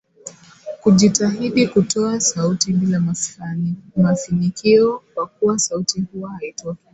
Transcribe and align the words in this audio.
Kujitahidi 0.81 1.67
kutoa 1.67 2.19
sauti 2.19 2.73
bila 2.73 2.99
mafinikio 3.95 5.03
kwa 5.13 5.27
kuwa 5.27 5.59
sauti 5.59 6.01
huwa 6.01 6.29
haitoki 6.29 6.83